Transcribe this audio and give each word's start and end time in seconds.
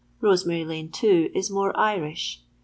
Rosemary 0.19 0.65
lane, 0.65 0.89
too, 0.89 1.29
is 1.35 1.51
more 1.51 1.77
Irish. 1.77 2.41